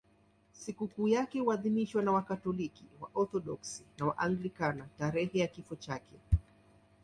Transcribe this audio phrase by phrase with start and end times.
[0.53, 6.15] Sikukuu yake huadhimishwa na Wakatoliki, Waorthodoksi na Waanglikana tarehe ya kifo chake.